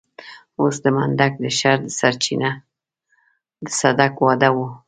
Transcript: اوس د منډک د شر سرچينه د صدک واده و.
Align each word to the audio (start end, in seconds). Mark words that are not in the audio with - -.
اوس 0.59 0.75
د 0.83 0.85
منډک 0.95 1.33
د 1.43 1.45
شر 1.59 1.79
سرچينه 1.99 2.49
د 3.63 3.67
صدک 3.79 4.13
واده 4.25 4.49
و. 4.55 4.57